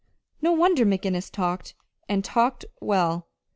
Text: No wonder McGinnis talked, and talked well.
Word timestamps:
No 0.41 0.51
wonder 0.51 0.83
McGinnis 0.83 1.29
talked, 1.31 1.75
and 2.09 2.25
talked 2.25 2.65
well. 2.79 3.27